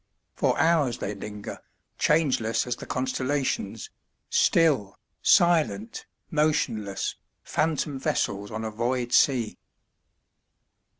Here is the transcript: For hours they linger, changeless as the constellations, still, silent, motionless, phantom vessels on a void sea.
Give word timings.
For 0.33 0.59
hours 0.59 0.97
they 0.97 1.13
linger, 1.13 1.59
changeless 1.99 2.65
as 2.65 2.75
the 2.77 2.87
constellations, 2.87 3.91
still, 4.31 4.97
silent, 5.21 6.07
motionless, 6.31 7.17
phantom 7.43 7.99
vessels 7.99 8.49
on 8.49 8.65
a 8.65 8.71
void 8.71 9.13
sea. 9.13 9.59